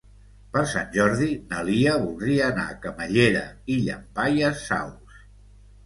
Per 0.53 0.61
Sant 0.71 0.87
Jordi 0.95 1.27
na 1.51 1.59
Lia 1.67 1.93
voldria 2.07 2.49
anar 2.55 2.65
a 2.73 2.81
Camallera 2.87 3.47
i 3.75 3.79
Llampaies 3.87 4.69
Saus. 4.73 5.25